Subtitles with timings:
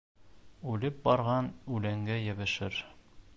[0.71, 2.81] Үлеп барған үләнгә йәбешер.